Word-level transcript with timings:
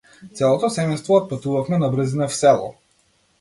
Целото 0.37 0.69
семејство 0.75 1.19
отпатувавме 1.23 1.79
набрзина 1.85 2.31
в 2.33 2.39
село. 2.39 2.73